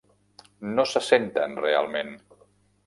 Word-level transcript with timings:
No 0.79 0.87
se 0.93 1.03
senten 1.09 1.55
realment. 1.67 2.13